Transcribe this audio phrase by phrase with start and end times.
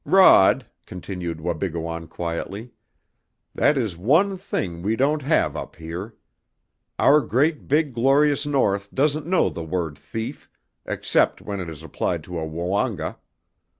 [0.03, 2.71] "Rod," continued Wabigoon quietly,
[3.53, 6.15] "that is one thing we don't have up here.
[6.97, 10.49] Our great big glorious North doesn't know the word thief,
[10.87, 13.17] except when it is applied to a Woonga.